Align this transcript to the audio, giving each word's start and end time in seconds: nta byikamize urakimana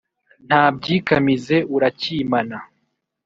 nta 0.47 0.63
byikamize 0.75 1.55
urakimana 1.75 2.57